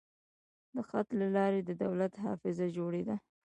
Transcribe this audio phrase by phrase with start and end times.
[0.75, 3.15] د خط له لارې د دولت حافظه جوړېده.